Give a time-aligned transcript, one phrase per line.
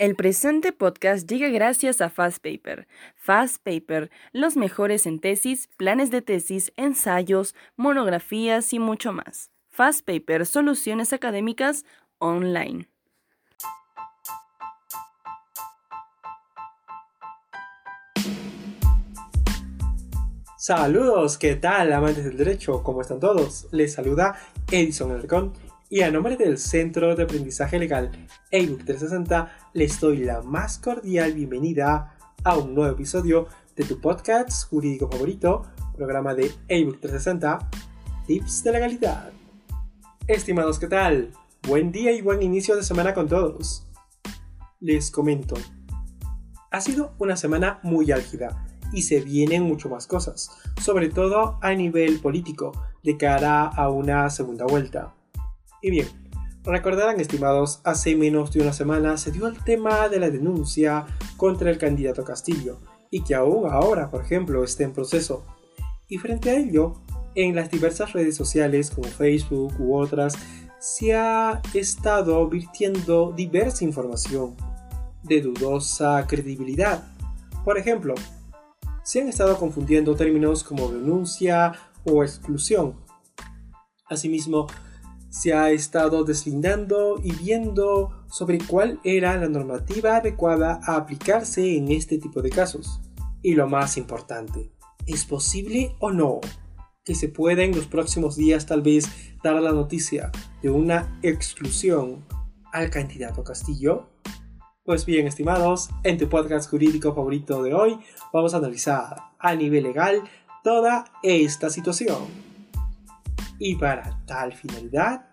[0.00, 2.88] El presente podcast llega gracias a Fast Paper.
[3.16, 9.50] Fast Paper, los mejores en tesis, planes de tesis, ensayos, monografías y mucho más.
[9.68, 11.84] Fast Paper, soluciones académicas
[12.16, 12.88] online.
[20.56, 22.82] Saludos, ¿qué tal amantes del derecho?
[22.82, 23.68] ¿Cómo están todos?
[23.70, 24.34] Les saluda
[24.70, 25.52] Edison Alarcón
[25.92, 28.12] y a nombre del Centro de Aprendizaje Legal
[28.52, 34.68] ebook 360 les doy la más cordial bienvenida a un nuevo episodio de tu podcast
[34.70, 37.70] jurídico favorito, programa de ebook 360,
[38.24, 39.32] Tips de Legalidad.
[40.28, 41.32] Estimados, ¿qué tal?
[41.66, 43.84] Buen día y buen inicio de semana con todos.
[44.78, 45.56] Les comento.
[46.70, 50.50] Ha sido una semana muy álgida y se vienen mucho más cosas,
[50.80, 52.70] sobre todo a nivel político,
[53.02, 55.14] de cara a una segunda vuelta.
[55.82, 56.06] Y bien,
[56.62, 61.06] recordarán estimados, hace menos de una semana se dio el tema de la denuncia
[61.36, 62.78] contra el candidato Castillo,
[63.10, 65.44] y que aún ahora, por ejemplo, está en proceso.
[66.08, 67.00] Y frente a ello,
[67.34, 70.34] en las diversas redes sociales como Facebook u otras,
[70.78, 74.56] se ha estado virtiendo diversa información
[75.22, 77.04] de dudosa credibilidad.
[77.64, 78.14] Por ejemplo,
[79.02, 81.72] se han estado confundiendo términos como denuncia
[82.04, 82.96] o exclusión.
[84.08, 84.66] Asimismo,
[85.30, 91.90] se ha estado deslindando y viendo sobre cuál era la normativa adecuada a aplicarse en
[91.90, 93.00] este tipo de casos.
[93.40, 94.72] Y lo más importante,
[95.06, 96.40] ¿es posible o no
[97.04, 99.08] que se pueda en los próximos días tal vez
[99.42, 100.30] dar la noticia
[100.62, 102.24] de una exclusión
[102.72, 104.10] al candidato Castillo?
[104.84, 107.98] Pues bien, estimados, en tu podcast jurídico favorito de hoy
[108.32, 110.22] vamos a analizar a nivel legal
[110.64, 112.49] toda esta situación.
[113.62, 115.26] Y para tal finalidad,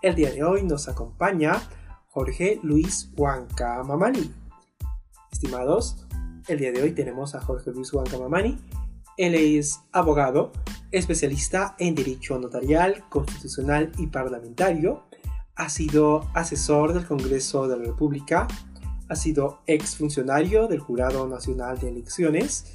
[0.00, 1.62] el día de hoy nos acompaña
[2.08, 4.32] Jorge Luis Huanca Mamani.
[5.30, 6.06] Estimados,
[6.48, 8.56] el día de hoy tenemos a Jorge Luis Huanca Mamani.
[9.18, 10.50] Él es abogado,
[10.92, 15.02] especialista en Derecho Notarial, Constitucional y Parlamentario.
[15.54, 18.48] Ha sido asesor del Congreso de la República.
[19.10, 22.74] Ha sido exfuncionario del Jurado Nacional de Elecciones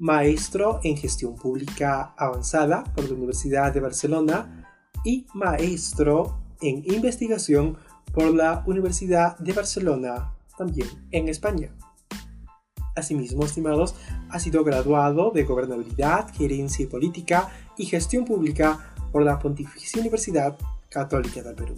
[0.00, 4.66] maestro en gestión pública avanzada por la Universidad de Barcelona
[5.04, 7.76] y maestro en investigación
[8.12, 11.70] por la Universidad de Barcelona, también en España.
[12.96, 13.94] Asimismo, estimados,
[14.30, 20.56] ha sido graduado de Gobernabilidad, Gerencia Política y Gestión Pública por la Pontificia Universidad
[20.88, 21.76] Católica del Perú.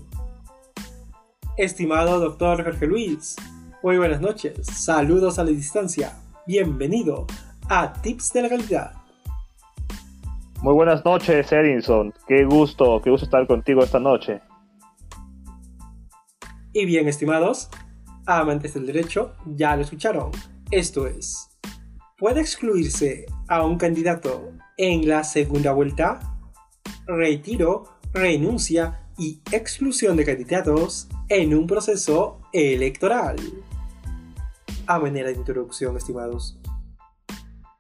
[1.57, 3.37] Estimado doctor Jorge Luis,
[3.83, 6.17] muy buenas noches, saludos a la distancia,
[6.47, 7.27] bienvenido
[7.69, 8.93] a Tips de Legalidad.
[10.61, 12.15] Muy buenas noches, Edinson.
[12.29, 14.41] Qué gusto, qué gusto estar contigo esta noche.
[16.73, 17.69] Y bien, estimados,
[18.27, 20.31] amantes del derecho, ya lo escucharon.
[20.71, 21.51] Esto es,
[22.17, 26.21] ¿puede excluirse a un candidato en la segunda vuelta?
[27.07, 33.37] Retiro, renuncia y exclusión de candidatos en un proceso electoral.
[34.87, 36.59] A manera de introducción, estimados,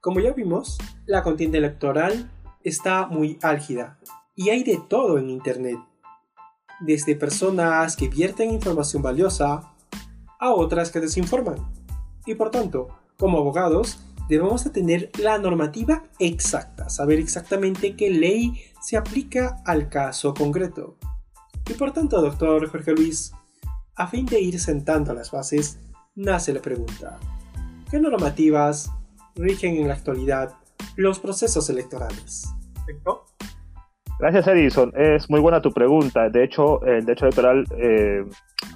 [0.02, 2.28] como ya vimos, la contienda electoral
[2.64, 4.00] está muy álgida
[4.34, 5.78] y hay de todo en Internet.
[6.80, 9.72] Desde personas que vierten información valiosa
[10.40, 11.72] a otras que desinforman.
[12.26, 18.60] Y por tanto, como abogados, debemos de tener la normativa exacta, saber exactamente qué ley
[18.80, 20.96] se aplica al caso concreto.
[21.70, 23.30] Y por tanto, doctor Jorge Luis,
[23.94, 25.78] a fin de ir sentando las bases,
[26.16, 27.20] nace la pregunta,
[27.88, 28.90] ¿qué normativas
[29.34, 30.54] rigen en la actualidad
[30.96, 32.52] los procesos electorales.
[34.18, 34.92] Gracias, Edison.
[34.96, 36.28] Es muy buena tu pregunta.
[36.28, 38.24] De hecho, el derecho electoral eh,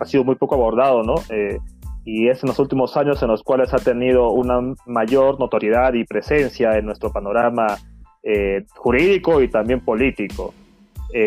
[0.00, 1.14] ha sido muy poco abordado, ¿no?
[1.30, 1.58] Eh,
[2.04, 6.04] y es en los últimos años en los cuales ha tenido una mayor notoriedad y
[6.04, 7.78] presencia en nuestro panorama
[8.22, 10.54] eh, jurídico y también político.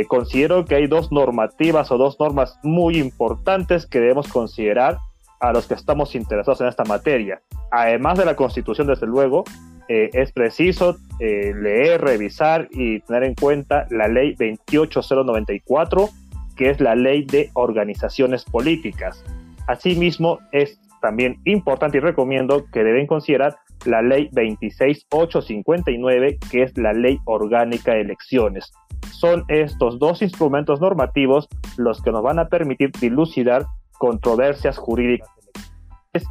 [0.07, 4.97] considero que hay dos normativas o dos normas muy importantes que debemos considerar
[5.39, 7.41] a los que estamos interesados en esta materia.
[7.71, 9.43] Además de la Constitución, desde luego,
[9.87, 16.09] eh, es preciso eh, leer, revisar y tener en cuenta la ley 28094,
[16.55, 19.23] que es la ley de organizaciones políticas.
[19.67, 26.93] Asimismo, es también importante y recomiendo que deben considerar la ley 26859, que es la
[26.93, 28.71] ley orgánica de elecciones.
[29.11, 31.47] Son estos dos instrumentos normativos
[31.77, 33.65] los que nos van a permitir dilucidar
[33.99, 35.29] controversias jurídicas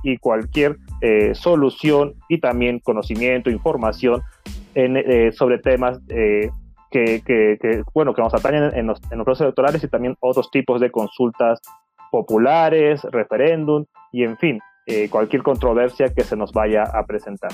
[0.03, 4.23] y cualquier eh, solución y también conocimiento, información
[4.75, 6.51] eh, sobre temas eh,
[6.91, 10.81] que, bueno, que nos atañen en los, en los procesos electorales y también otros tipos
[10.81, 11.61] de consultas
[12.11, 14.59] populares, referéndum y en fin.
[15.11, 17.51] cualquier controversia que se nos vaya a presentar.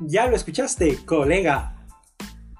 [0.00, 1.72] Ya lo escuchaste, colega.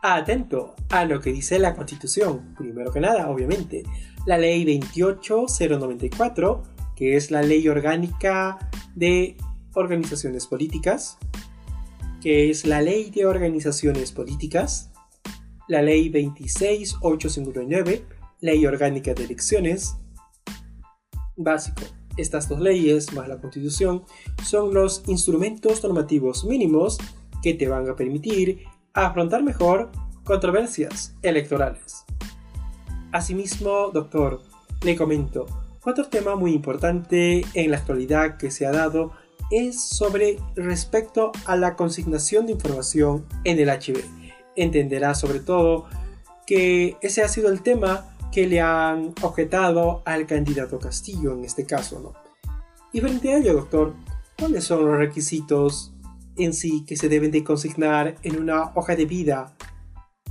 [0.02, 2.54] Atento a lo que dice la Constitución.
[2.56, 3.82] Primero que nada, obviamente,
[4.26, 6.62] la Ley 28094,
[6.96, 9.36] que es la ley orgánica de
[9.74, 11.18] organizaciones políticas,
[12.20, 14.90] que es la Ley de Organizaciones Políticas,
[15.68, 18.04] la Ley 26859,
[18.40, 19.96] Ley Orgánica de Elecciones.
[21.36, 21.82] Básico.
[22.16, 24.04] Estas dos leyes, más la Constitución,
[24.42, 26.98] son los instrumentos normativos mínimos
[27.42, 28.64] que te van a permitir
[28.94, 29.92] afrontar mejor
[30.24, 32.06] controversias electorales.
[33.16, 34.42] Asimismo, doctor,
[34.82, 35.46] le comento,
[35.86, 39.12] otro tema muy importante en la actualidad que se ha dado
[39.50, 44.04] es sobre respecto a la consignación de información en el HB.
[44.54, 45.86] Entenderá sobre todo
[46.46, 51.64] que ese ha sido el tema que le han objetado al candidato Castillo en este
[51.64, 52.12] caso, ¿no?
[52.92, 53.94] Y frente a ello, doctor,
[54.38, 55.94] ¿cuáles son los requisitos
[56.36, 59.56] en sí que se deben de consignar en una hoja de vida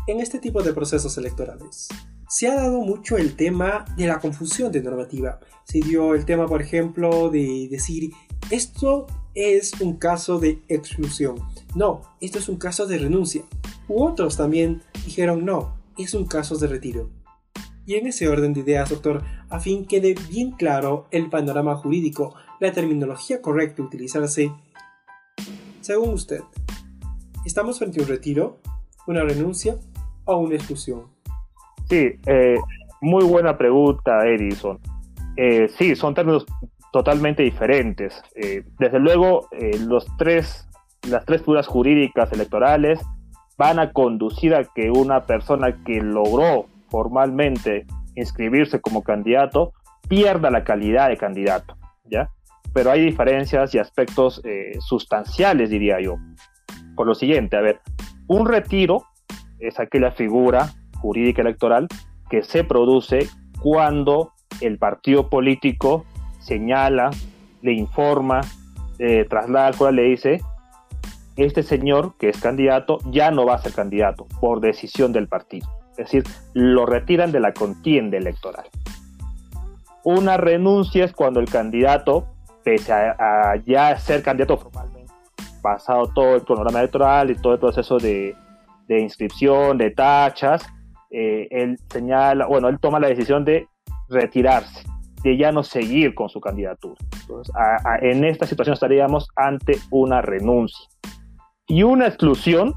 [0.05, 1.87] en este tipo de procesos electorales?
[2.37, 5.39] Se ha dado mucho el tema de la confusión de normativa.
[5.63, 8.11] Se dio el tema, por ejemplo, de decir
[8.51, 11.37] esto es un caso de exclusión.
[11.75, 13.43] No, esto es un caso de renuncia.
[13.87, 17.09] U otros también dijeron no, es un caso de retiro.
[17.85, 22.35] Y en ese orden de ideas, doctor, a fin quede bien claro el panorama jurídico,
[22.59, 24.51] la terminología correcta a utilizarse,
[25.79, 26.41] según usted,
[27.45, 28.59] ¿estamos frente a un retiro,
[29.07, 29.77] una renuncia
[30.25, 31.14] o una exclusión?
[31.89, 32.57] Sí, eh,
[33.01, 34.79] muy buena pregunta, Edison.
[35.37, 36.45] Eh, sí, son términos
[36.91, 38.23] totalmente diferentes.
[38.35, 40.65] Eh, desde luego, eh, los tres,
[41.09, 43.01] las tres figuras jurídicas electorales
[43.57, 47.85] van a conducir a que una persona que logró formalmente
[48.15, 49.73] inscribirse como candidato
[50.07, 52.29] pierda la calidad de candidato, ¿ya?
[52.73, 56.15] Pero hay diferencias y aspectos eh, sustanciales, diría yo.
[56.95, 57.81] Por lo siguiente, a ver,
[58.27, 59.03] un retiro
[59.59, 61.87] es aquella figura jurídica electoral
[62.29, 63.29] que se produce
[63.61, 64.31] cuando
[64.61, 66.05] el partido político
[66.39, 67.11] señala,
[67.61, 68.41] le informa,
[68.99, 70.41] eh, traslada al cual le dice,
[71.35, 75.67] este señor que es candidato ya no va a ser candidato por decisión del partido.
[75.91, 78.65] Es decir, lo retiran de la contienda electoral.
[80.03, 82.27] Una renuncia es cuando el candidato,
[82.63, 85.11] pese a, ya ser candidato formalmente,
[85.61, 88.35] pasado todo el cronograma electoral y todo el proceso de,
[88.87, 90.67] inscripción, de tachas,
[91.17, 93.67] eh, él señala, bueno, él toma la decisión de
[94.09, 94.85] retirarse
[95.23, 96.97] de ya no seguir con su candidatura.
[97.21, 97.53] Entonces,
[98.01, 100.87] en esta situación estaríamos ante una renuncia.
[101.67, 102.75] Y una exclusión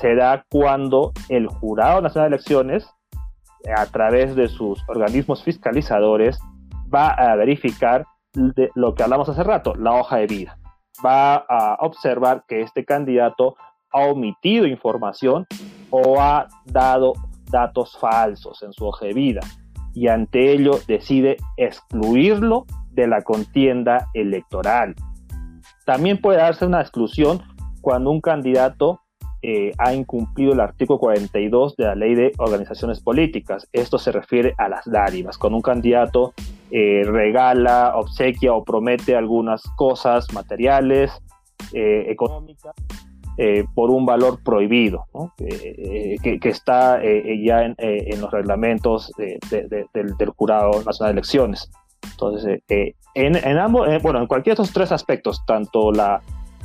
[0.00, 2.88] se da cuando el Jurado Nacional de Elecciones,
[3.76, 6.38] a través de sus organismos fiscalizadores,
[6.92, 8.06] va a verificar
[8.74, 10.58] lo que hablamos hace rato, la hoja de vida.
[11.04, 13.56] Va a observar que este candidato
[13.92, 15.46] ha omitido información
[15.90, 17.12] o ha dado
[17.50, 19.40] datos falsos en su hoja de vida
[19.94, 24.94] y ante ello decide excluirlo de la contienda electoral.
[25.84, 27.42] También puede darse una exclusión
[27.80, 29.00] cuando un candidato
[29.42, 33.68] eh, ha incumplido el artículo 42 de la ley de organizaciones políticas.
[33.72, 35.38] Esto se refiere a las dádivas.
[35.38, 36.34] Cuando un candidato
[36.70, 41.12] eh, regala, obsequia o promete algunas cosas materiales,
[41.72, 42.74] eh, económicas,
[43.38, 45.06] eh, por un valor prohibido,
[45.38, 51.70] eh, que, está eh, ya en, los reglamentos del, Jurado Nacional de Elecciones.
[52.10, 52.62] Entonces,
[53.14, 56.22] en, ambos, bueno, en cualquiera de estos tres aspectos, tanto, la,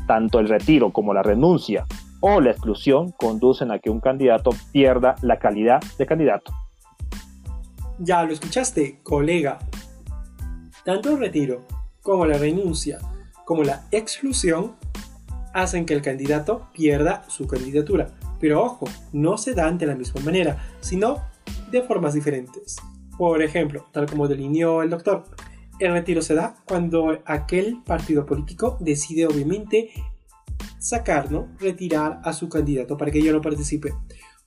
[0.07, 1.85] tanto el retiro como la renuncia
[2.21, 6.53] o la exclusión conducen a que un candidato pierda la calidad de candidato.
[7.99, 9.59] Ya lo escuchaste, colega.
[10.85, 11.63] Tanto el retiro
[12.01, 12.99] como la renuncia
[13.51, 14.77] como la exclusión
[15.53, 18.09] hacen que el candidato pierda su candidatura.
[18.39, 21.21] Pero ojo, no se dan de la misma manera, sino
[21.71, 22.77] de formas diferentes.
[23.17, 25.25] Por ejemplo, tal como delineó el doctor,
[25.79, 29.91] el retiro se da cuando aquel partido político decide obviamente
[30.79, 31.47] sacar, ¿no?
[31.59, 33.93] retirar a su candidato para que yo no participe.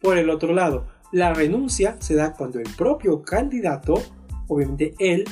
[0.01, 3.95] Por el otro lado, la renuncia se da cuando el propio candidato,
[4.49, 5.25] obviamente él,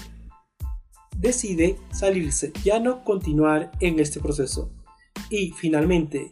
[1.16, 4.70] decide salirse, ya no continuar en este proceso.
[5.32, 6.30] Y finalmente,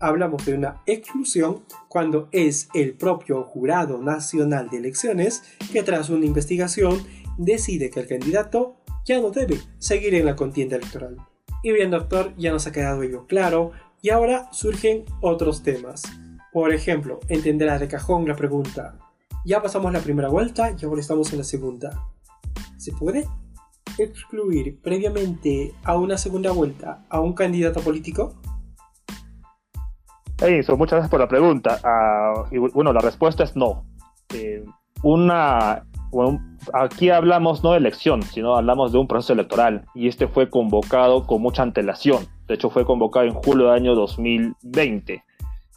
[0.00, 6.26] hablamos de una exclusión cuando es el propio Jurado Nacional de Elecciones que tras una
[6.26, 7.06] investigación
[7.38, 11.18] decide que el candidato ya no debe seguir en la contienda electoral.
[11.62, 13.70] Y bien doctor, ya nos ha quedado ello claro
[14.02, 16.02] y ahora surgen otros temas.
[16.52, 18.98] Por ejemplo, entenderá de cajón la pregunta.
[19.44, 22.08] Ya pasamos la primera vuelta y ahora estamos en la segunda.
[22.76, 23.24] ¿Se puede?
[23.98, 28.34] Excluir previamente a una segunda vuelta a un candidato político?
[30.40, 31.78] Eso, muchas gracias por la pregunta.
[31.84, 33.84] Ah, bueno, la respuesta es no.
[34.34, 34.64] Eh,
[35.02, 35.86] una,
[36.72, 41.26] aquí hablamos no de elección, sino hablamos de un proceso electoral y este fue convocado
[41.26, 42.26] con mucha antelación.
[42.48, 45.22] De hecho, fue convocado en julio del año 2020.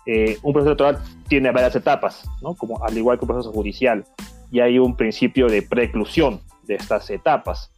[0.05, 2.55] Eh, un proceso electoral tiene varias etapas, ¿no?
[2.55, 4.05] Como, al igual que un proceso judicial,
[4.51, 7.71] y hay un principio de preclusión de estas etapas.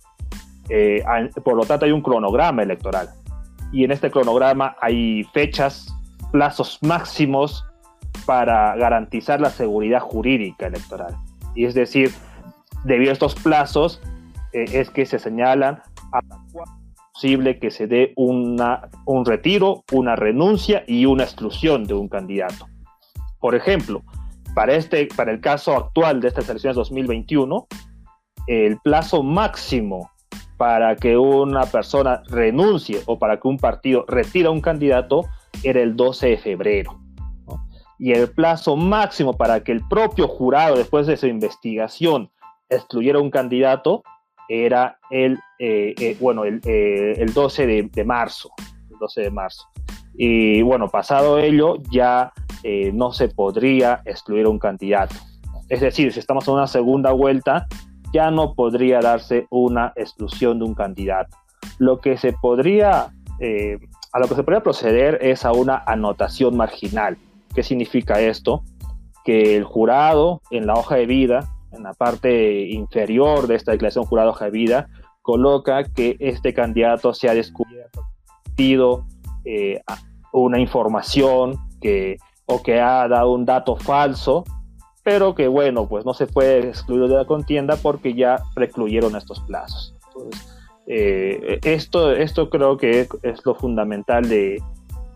[0.70, 1.04] Eh,
[1.44, 3.10] por lo tanto, hay un cronograma electoral.
[3.72, 5.94] Y en este cronograma hay fechas,
[6.32, 7.66] plazos máximos
[8.26, 11.16] para garantizar la seguridad jurídica electoral.
[11.56, 12.12] Y es decir,
[12.84, 14.02] debido a estos plazos,
[14.54, 16.22] eh, es que se señalan a
[17.20, 22.66] posible que se dé una, un retiro, una renuncia y una exclusión de un candidato.
[23.42, 24.04] Por ejemplo,
[24.56, 27.68] para, este, para el caso actual de estas elecciones 2021,
[28.48, 30.10] el plazo máximo
[30.60, 35.24] para que una persona renuncie o para que un partido retire un candidato
[35.64, 37.00] era el 12 de febrero.
[37.98, 42.30] Y el plazo máximo para que el propio jurado, después de su investigación,
[42.68, 44.04] excluyera un candidato
[44.50, 48.52] era el, eh, eh, bueno, el, 12 eh, de, marzo.
[48.92, 49.64] El 12 de marzo.
[50.14, 52.34] Y bueno, pasado ello, ya
[52.92, 55.16] no se podría excluir un candidato.
[55.70, 57.66] Es decir, si estamos en una segunda vuelta,
[58.14, 61.36] ya no podría darse una exclusión de un candidato.
[61.78, 67.18] Lo que se podría, a lo que se podría proceder es a una anotación marginal.
[67.54, 68.64] ¿Qué significa esto?
[69.26, 74.06] Que el jurado en la hoja de vida en la parte inferior de esta declaración
[74.06, 74.88] jurado de vida,
[75.22, 78.06] coloca que este candidato se ha descubierto,
[79.46, 79.82] eh,
[80.34, 84.44] una información que, o que ha dado un dato falso,
[85.10, 89.40] pero que bueno, pues no se puede excluir de la contienda porque ya precluyeron estos
[89.40, 89.96] plazos.
[90.86, 94.62] Eh, esto, esto creo que es, lo fundamental de,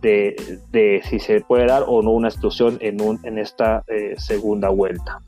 [0.01, 4.69] de, si se puede dar o no una exclusión en, un, en esta eh, segunda
[4.69, 5.21] vuelta.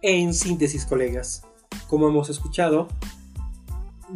[0.00, 1.46] En síntesis, colegas,
[1.86, 2.88] como hemos escuchado,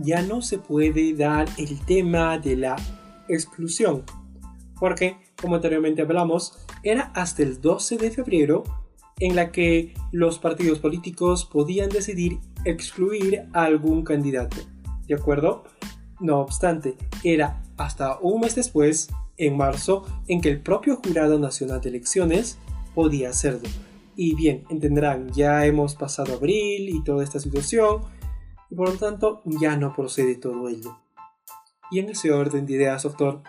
[0.01, 2.77] ya no se puede dar el tema de la
[3.29, 4.05] exclusión,
[4.81, 8.65] porque, como anteriormente hablamos, era hasta el 12 de febrero
[9.21, 14.57] en la que los partidos políticos podían decidir excluir a algún candidato,
[15.07, 15.65] ¿de acuerdo?
[16.21, 21.81] No obstante, era hasta un mes después, en marzo, en que el propio Jurado Nacional
[21.81, 22.59] de Elecciones
[22.95, 23.69] podía hacerlo.
[24.17, 28.03] Y bien, entenderán, ya hemos pasado abril y toda esta situación,
[28.69, 30.99] y por lo tanto ya no procede todo ello.
[31.91, 33.43] Y en ese orden de ideas, doctor,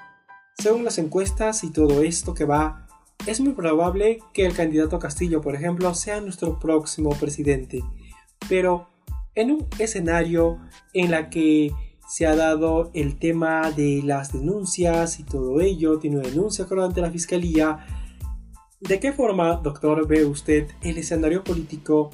[0.58, 2.88] según las encuestas y todo esto que va,
[3.26, 7.84] es muy probable que el candidato Castillo, por ejemplo, sea nuestro próximo presidente.
[8.48, 8.88] Pero
[9.36, 10.60] en un escenario
[10.94, 11.72] en la que
[12.08, 17.02] se ha dado el tema de las denuncias y todo ello, tiene una denuncia ante
[17.02, 17.86] la fiscalía,
[18.80, 22.12] ¿De qué forma, doctor, ve usted el escenario político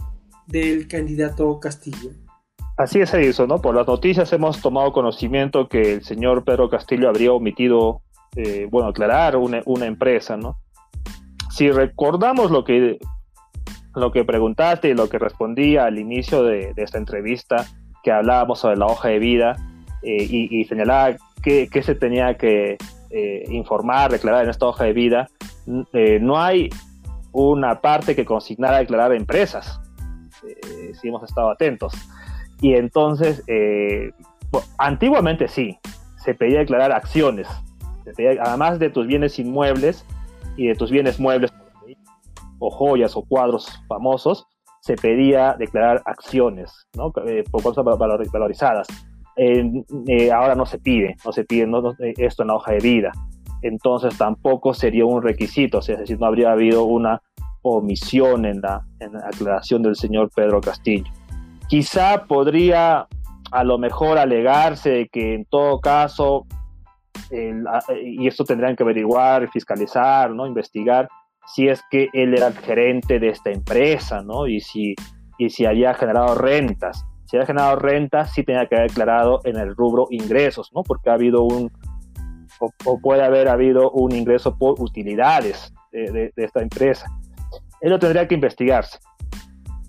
[0.48, 2.10] del candidato Castillo?
[2.76, 3.62] Así es, Edison, ¿no?
[3.62, 8.02] Por las noticias hemos tomado conocimiento que el señor Pedro Castillo habría omitido,
[8.36, 10.58] eh, bueno, aclarar una, empresa, ¿no?
[11.56, 13.00] Si recordamos lo que,
[13.96, 17.66] lo que preguntaste y lo que respondí al inicio de, esta entrevista,
[18.04, 19.56] que hablábamos sobre la hoja de vida
[20.04, 22.78] eh, y, señalaba qué, se tenía que
[23.10, 25.30] eh, informar, declarar en esta hoja de vida,
[25.94, 26.70] eh, no hay
[27.32, 29.80] una parte que consignara declarar empresas,
[30.46, 31.94] eh, si hemos estado atentos.
[32.60, 34.12] Y entonces, eh,
[34.78, 35.80] antiguamente sí,
[36.18, 37.48] se pedía declarar acciones,
[38.42, 40.06] además de tus bienes inmuebles
[40.58, 41.54] y de tus bienes muebles
[42.60, 44.48] o joyas o cuadros famosos,
[44.82, 47.12] se pedía declarar acciones, ¿no?
[47.12, 48.88] por cosas valorizadas.
[50.34, 51.68] ahora no se pide, no se pide
[52.18, 53.12] esto en la hoja de vida
[53.68, 57.22] entonces tampoco sería un requisito, es decir, no habría habido una
[57.64, 58.86] omisión en la,
[59.26, 61.12] aclaración del señor Pedro Castillo.
[61.68, 63.08] Quizá podría
[63.52, 66.46] a lo mejor alegarse que en todo caso,
[67.32, 70.46] y esto tendrían que averiguar, fiscalizar, ¿no?
[70.46, 71.08] investigar,
[71.48, 74.48] si es que él era el gerente de esta empresa, ¿no?
[74.48, 74.96] Y si,
[75.38, 77.06] y si había generado rentas.
[77.26, 80.84] Si había generado rentas, sí tenía que haber declarado en el rubro ingresos, ¿no?
[80.84, 81.72] Porque ha habido un,
[82.60, 87.08] o, puede haber habido un ingreso por utilidades de, esta empresa.
[87.82, 89.00] Ello tendría que investigarse.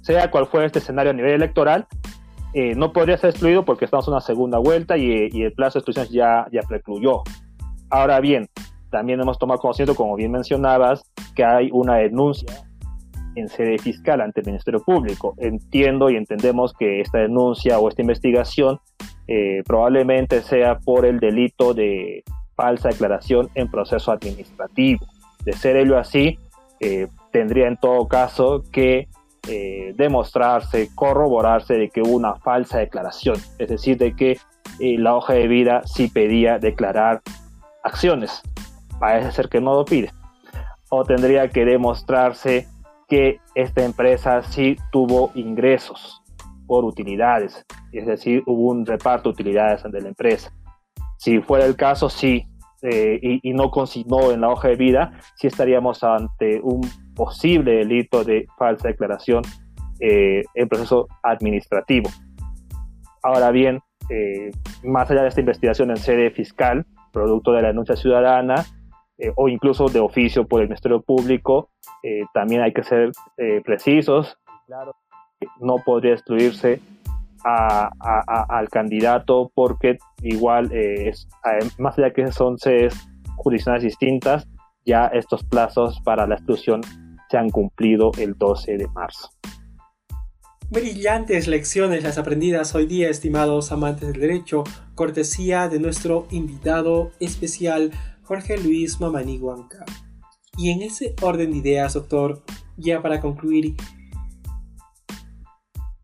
[0.02, 1.86] Sea cual fuera este escenario a nivel electoral,
[2.58, 5.80] eh, no podría ser excluido porque estamos en una segunda vuelta y, el plazo de
[5.80, 7.22] exclusión ya, ya precluyó.
[7.90, 8.48] Ahora bien,
[8.90, 11.02] también hemos tomado conocimiento, como bien mencionabas,
[11.34, 12.66] que hay una denuncia
[13.34, 15.34] en sede fiscal ante el Ministerio Público.
[15.36, 18.80] Entiendo y entendemos que esta denuncia o esta investigación
[19.28, 25.04] eh, probablemente sea por el delito de falsa declaración en proceso administrativo.
[25.44, 26.38] De ser ello así,
[26.80, 29.08] eh, tendría en todo caso que
[29.48, 34.38] eh, demostrarse, corroborarse de que hubo una falsa declaración, es decir, de que
[34.78, 37.22] la hoja de vida sí pedía declarar
[37.82, 38.42] acciones.
[38.98, 40.10] Parece ser que no lo pide.
[40.90, 42.66] O tendría que demostrarse
[43.08, 46.22] que esta empresa sí tuvo ingresos
[46.66, 50.52] por utilidades, es decir, hubo un reparto de utilidades de la empresa.
[51.16, 52.46] Si fuera el caso, sí,
[52.88, 56.80] eh, y, no consignó en la hoja de vida, sí estaríamos ante un
[57.14, 59.42] posible delito de falsa declaración
[60.00, 62.08] eh, en proceso administrativo.
[63.22, 64.50] Ahora bien, eh,
[64.84, 68.64] más allá de esta investigación en sede fiscal, producto de la denuncia ciudadana,
[69.36, 71.70] o incluso de oficio por el Ministerio Público,
[72.34, 73.12] también hay que ser
[73.64, 74.36] precisos.
[74.66, 74.92] Claro
[75.60, 76.80] no podría excluirse
[77.44, 81.28] al candidato porque igual, eh, es,
[81.78, 82.94] más allá que son sedes
[83.36, 84.48] jurisdiccionales distintas,
[84.84, 86.80] ya estos plazos para la exclusión
[87.28, 89.30] se han cumplido el 12 de marzo.
[90.68, 94.64] Brillantes lecciones las aprendidas hoy día, estimados amantes del derecho,
[94.96, 97.92] cortesía de nuestro invitado especial
[98.24, 99.40] Jorge Luis Mamani
[100.58, 102.42] Y en ese orden de ideas, doctor,
[102.76, 103.76] ya para concluir,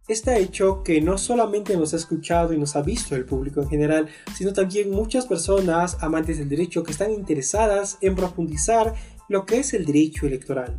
[0.09, 3.69] Está hecho que no solamente nos ha escuchado y nos ha visto el público en
[3.69, 8.95] general, sino también muchas personas amantes del derecho que están interesadas en profundizar
[9.29, 10.75] lo que es el derecho electoral.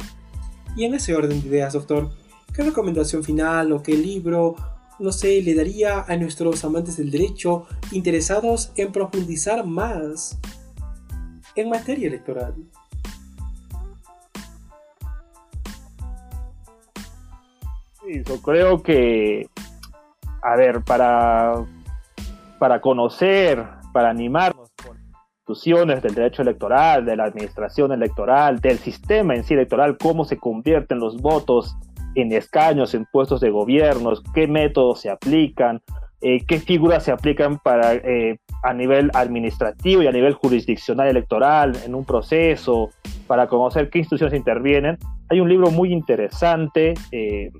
[0.76, 2.12] Y en ese orden de ideas, doctor,
[2.54, 4.56] ¿qué recomendación final o qué libro,
[5.00, 10.38] no sé, le daría a nuestros amantes del derecho interesados en profundizar más
[11.56, 12.56] en materia electoral?
[18.22, 19.48] Yo creo que,
[20.42, 21.66] a ver, para,
[22.60, 29.36] para conocer, para animarnos por instituciones del derecho electoral, de la administración electoral, del sistema
[29.36, 31.76] en sí electoral, cómo se convierten los votos
[32.16, 35.82] en escaños, en puestos de gobierno, qué métodos se aplican,
[36.22, 41.76] eh, qué figuras se aplican para, eh, a nivel administrativo y a nivel jurisdiccional electoral
[41.86, 42.92] en un proceso,
[43.28, 44.98] para conocer qué instituciones intervienen.
[45.30, 47.52] Hay un libro muy interesante eh,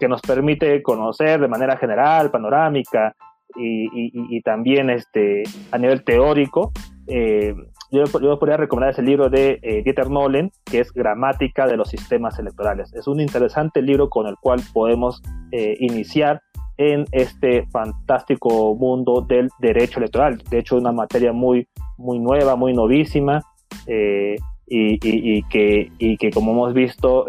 [0.00, 3.14] que nos permite conocer de manera general, panorámica
[3.54, 6.72] y, también este, a nivel teórico.
[7.06, 7.54] Eh,
[7.92, 11.90] yo, yo, podría recomendar ese libro de eh, Dieter Nolen, que es Gramática de los
[11.90, 12.92] Sistemas Electorales.
[12.94, 15.20] Es un interesante libro con el cual podemos
[15.52, 16.40] eh, iniciar
[16.78, 20.38] en este fantástico mundo del derecho electoral.
[20.50, 23.42] De hecho, una materia muy, muy nueva, muy novísima.
[24.72, 27.26] Y, que, y que como hemos visto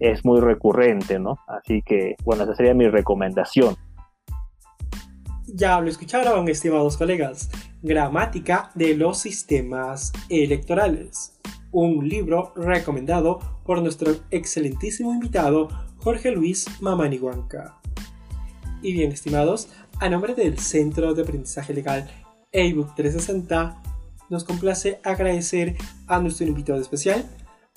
[0.00, 1.38] es muy recurrente, ¿no?
[1.46, 3.76] Así que, bueno, esa sería mi recomendación.
[5.46, 7.50] Ya lo escucharon, estimados colegas.
[7.82, 11.38] Gramática de los sistemas electorales.
[11.70, 17.78] Un libro recomendado por nuestro excelentísimo invitado Jorge Luis Mamaniguanca.
[18.82, 19.68] Y bien, estimados,
[20.00, 22.08] a nombre del Centro de Aprendizaje Legal
[22.52, 23.82] ebook 360,
[24.30, 27.24] nos complace agradecer a nuestro invitado especial,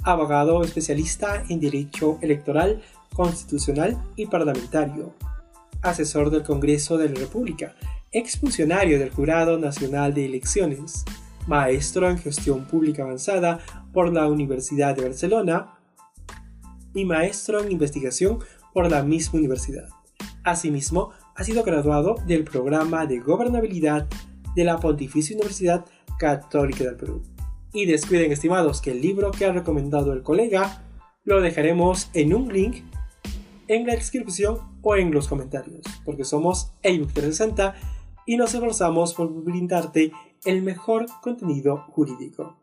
[0.04, 2.82] abogado especialista en Derecho Electoral,
[3.14, 5.14] Constitucional y Parlamentario,
[5.82, 7.76] asesor del Congreso de la República,
[8.12, 11.06] exfuncionario del Jurado Nacional de Elecciones,
[11.48, 13.60] maestro en Gestión Pública Avanzada
[13.94, 15.78] por la Universidad de Barcelona
[16.94, 18.40] y maestro en Investigación
[18.74, 19.90] por la misma universidad.
[20.44, 24.08] Asimismo, ha sido graduado del programa de Gobernabilidad
[24.56, 25.86] de la Pontificia Universidad
[26.18, 27.22] Católica del Perú.
[27.74, 30.84] Y descuiden estimados que el libro que ha recomendado el colega
[31.24, 32.84] lo dejaremos en un link
[33.68, 37.76] en la descripción o en los comentarios, porque somos ebook 360
[38.26, 40.12] y nos esforzamos por brindarte
[40.46, 42.58] el mejor contenido jurídico.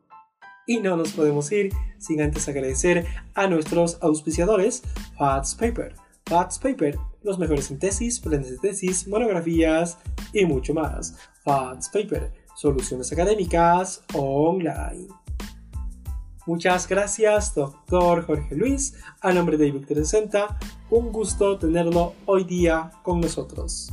[0.66, 4.82] Y no nos podemos ir sin antes agradecer a nuestros auspiciadores
[5.16, 5.94] Fats Paper.
[6.26, 9.96] Fats Paper, los mejores en tesis, planes de tesis, monografías
[10.34, 11.16] y mucho más.
[11.42, 15.06] Fats Paper soluciones académicas online.
[16.44, 19.00] Muchas gracias, doctor Jorge Luis.
[19.20, 20.58] A nombre de IBUC 360,
[20.90, 23.92] un gusto tenerlo hoy día con nosotros.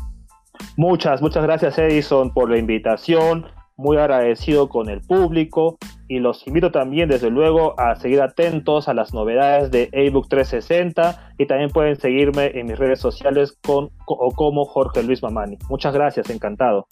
[0.78, 3.46] Muchas, muchas gracias Edison por la invitación.
[3.78, 8.94] Muy agradecido con el público y los invito también desde luego a seguir atentos a
[8.94, 14.32] las novedades de ebook 360 y también pueden seguirme en mis redes sociales con o
[14.32, 15.60] como Jorge Luis Mamani.
[15.70, 16.88] Muchas gracias, encantado.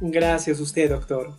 [0.00, 1.32] Gracias a usted, doctor.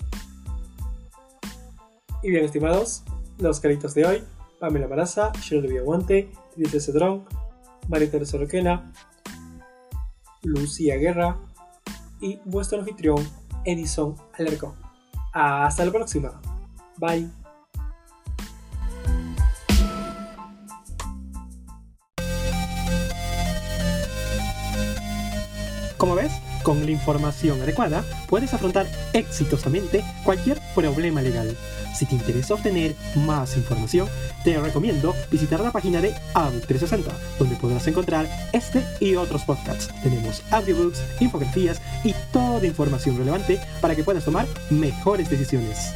[2.23, 3.03] Y bien, estimados,
[3.39, 4.23] los caritos de hoy:
[4.59, 7.25] Pamela Maraza, Shirley Villaguante, Trinity Cedrón,
[7.87, 8.93] María Teresa Roquena,
[10.43, 11.37] Lucía Guerra,
[12.19, 13.27] y vuestro anfitrión
[13.65, 14.75] Edison Alarcón.
[15.33, 16.39] Hasta la próxima.
[16.97, 17.40] Bye.
[26.71, 31.53] Con la información adecuada puedes afrontar exitosamente cualquier problema legal.
[31.93, 34.07] Si te interesa obtener más información,
[34.45, 39.89] te recomiendo visitar la página de ABUC 360, donde podrás encontrar este y otros podcasts.
[40.01, 45.91] Tenemos audiobooks, infografías y toda información relevante para que puedas tomar mejores decisiones.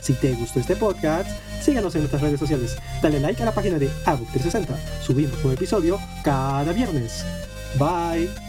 [0.00, 1.30] Si te gustó este podcast,
[1.62, 2.76] síganos en nuestras redes sociales.
[3.00, 5.02] Dale like a la página de ABUC 360.
[5.04, 7.24] Subimos un episodio cada viernes.
[7.78, 8.45] Bye.